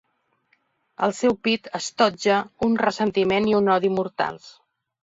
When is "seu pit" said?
1.17-1.69